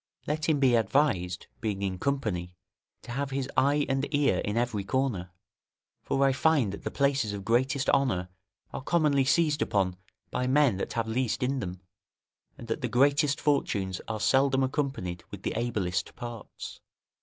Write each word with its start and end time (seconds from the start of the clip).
Let 0.25 0.49
him 0.49 0.59
be 0.59 0.73
advised, 0.73 1.45
being 1.59 1.83
in 1.83 1.99
company, 1.99 2.55
to 3.03 3.11
have 3.11 3.29
his 3.29 3.47
eye 3.55 3.85
and 3.87 4.11
ear 4.11 4.39
in 4.39 4.57
every 4.57 4.83
corner; 4.83 5.29
for 6.01 6.25
I 6.25 6.31
find 6.33 6.73
that 6.73 6.83
the 6.83 6.89
places 6.89 7.33
of 7.33 7.45
greatest 7.45 7.87
honour 7.91 8.29
are 8.73 8.81
commonly 8.81 9.25
seized 9.25 9.61
upon 9.61 9.95
by 10.31 10.47
men 10.47 10.77
that 10.77 10.93
have 10.93 11.07
least 11.07 11.43
in 11.43 11.59
them, 11.59 11.81
and 12.57 12.67
that 12.67 12.81
the 12.81 12.87
greatest 12.87 13.39
fortunes 13.39 14.01
are 14.07 14.19
seldom 14.19 14.63
accompanied 14.63 15.23
with 15.29 15.43
the 15.43 15.53
ablest 15.55 16.15
parts. 16.15 16.79